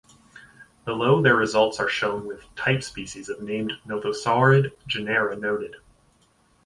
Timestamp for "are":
1.79-1.87